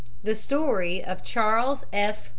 THE 0.23 0.33
STORY 0.33 1.03
OF 1.03 1.21
CHARLES 1.23 1.85
F. 1.93 2.29